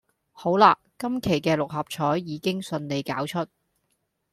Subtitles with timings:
[0.31, 3.45] 好喇今期嘅六合彩已經順利攪出